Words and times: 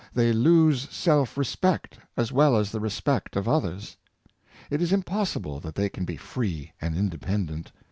They 0.15 0.33
lose 0.33 0.89
self 0.89 1.37
respect 1.37 1.99
as 2.17 2.31
well 2.31 2.57
as 2.57 2.71
the 2.71 2.79
respect 2.79 3.35
of 3.35 3.47
others. 3.47 3.97
It 4.71 4.81
is 4.81 4.91
impossible 4.91 5.59
that 5.59 5.75
they 5.75 5.89
can 5.89 6.05
be 6.05 6.17
free 6.17 6.71
and 6.81 6.97
independent. 6.97 7.71